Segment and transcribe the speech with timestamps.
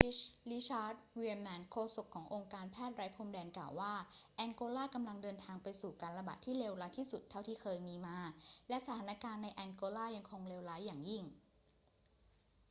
[0.51, 3.93] richard veerman โฆษกขององค์การแพทย์ไร้พรมแดน กล่าวว่า
[4.35, 8.17] แองโกลากำลังเดินทางไปสู่การระบาดที่เลวร้ายที่สุดเท่าที่เคยมีมา
[8.69, 11.23] และสถานการณ์ในแองโกลายังคงเลวร้ายอย่างยิ่ง